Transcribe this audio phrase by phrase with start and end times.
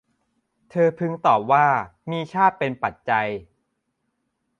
[0.69, 1.67] เธอพึงตอบว่า
[2.11, 3.27] มีชาติเป็นปัจจัย